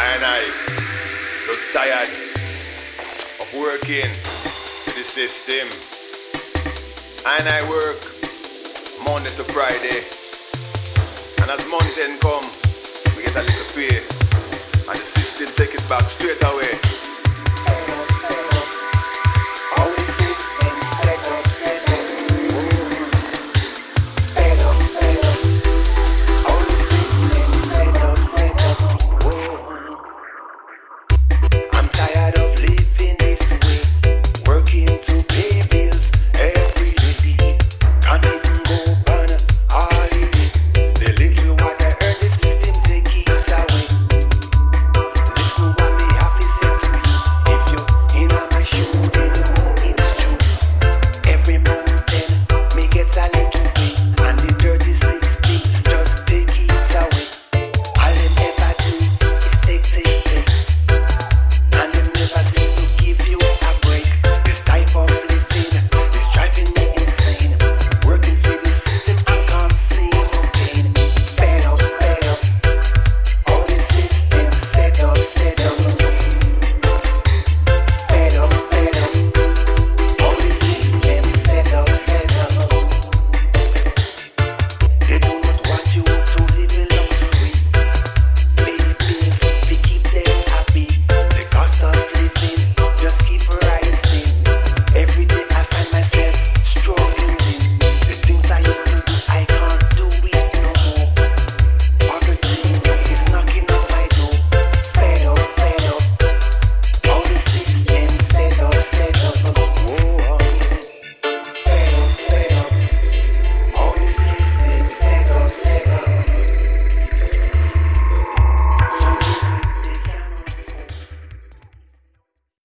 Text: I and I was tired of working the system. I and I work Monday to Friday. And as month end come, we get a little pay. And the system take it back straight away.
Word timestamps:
I 0.00 0.06
and 0.14 0.24
I 0.24 0.40
was 1.46 1.60
tired 1.74 2.08
of 3.38 3.52
working 3.52 4.08
the 4.96 5.04
system. 5.04 5.68
I 7.26 7.36
and 7.40 7.46
I 7.46 7.60
work 7.68 8.00
Monday 9.04 9.28
to 9.36 9.44
Friday. 9.52 10.00
And 11.42 11.50
as 11.50 11.70
month 11.70 12.00
end 12.00 12.18
come, 12.24 12.48
we 13.14 13.24
get 13.24 13.36
a 13.36 13.44
little 13.44 13.68
pay. 13.76 14.00
And 14.88 14.96
the 14.96 15.04
system 15.20 15.48
take 15.54 15.74
it 15.74 15.86
back 15.86 16.08
straight 16.08 16.42
away. 16.48 17.09